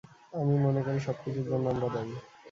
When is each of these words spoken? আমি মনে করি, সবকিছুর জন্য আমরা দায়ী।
আমি 0.33 0.55
মনে 0.65 0.81
করি, 0.85 0.99
সবকিছুর 0.99 1.45
জন্য 1.49 1.65
আমরা 1.73 1.87
দায়ী। 1.95 2.13